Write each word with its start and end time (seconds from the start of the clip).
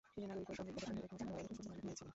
তিনি 0.13 0.25
নাগরিক 0.29 0.47
ও 0.49 0.53
সামরিক 0.57 0.73
প্রশাসনের 0.77 1.03
এক 1.05 1.09
নতুন 1.13 1.17
ধারার 1.29 1.47
সূচনা 1.49 1.71
ঘটিয়েছিলেন। 1.75 2.09